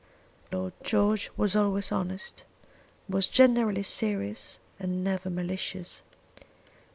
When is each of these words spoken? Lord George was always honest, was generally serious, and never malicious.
Lord 0.51 0.73
George 0.83 1.29
was 1.37 1.55
always 1.55 1.91
honest, 1.91 2.43
was 3.07 3.27
generally 3.27 3.83
serious, 3.83 4.57
and 4.79 5.03
never 5.03 5.29
malicious. 5.29 6.01